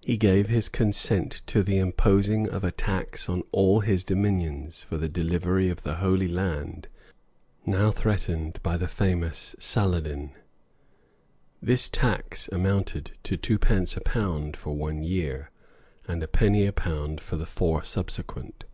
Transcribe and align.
He 0.00 0.16
gave 0.16 0.48
his 0.48 0.68
consent 0.68 1.42
to 1.46 1.60
the 1.64 1.78
imposing 1.78 2.48
of 2.48 2.62
a 2.62 2.70
tax 2.70 3.28
on 3.28 3.42
all 3.50 3.80
his 3.80 4.04
dominions, 4.04 4.84
for 4.84 4.96
the 4.96 5.08
delivery 5.08 5.68
of 5.68 5.82
the 5.82 5.96
Holy 5.96 6.28
Land, 6.28 6.86
now 7.66 7.90
threatened 7.90 8.62
by 8.62 8.76
the 8.76 8.86
famous 8.86 9.56
Salad 9.58 10.04
me: 10.04 10.34
this 11.60 11.88
tax 11.88 12.48
amounted 12.52 13.18
to 13.24 13.36
twopence 13.36 13.96
a 13.96 14.00
pound 14.02 14.56
for 14.56 14.72
one 14.76 15.02
year, 15.02 15.50
and 16.06 16.22
a 16.22 16.28
penny 16.28 16.64
a 16.64 16.72
pound 16.72 17.20
for 17.20 17.34
the 17.34 17.44
four 17.44 17.82
subsequent. 17.82 18.66